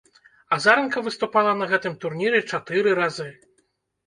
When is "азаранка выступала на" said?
0.55-1.67